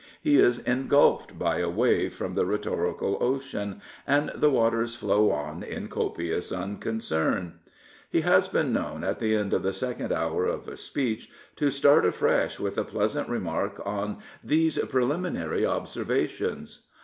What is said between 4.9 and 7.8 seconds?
flow on in copious unconcern.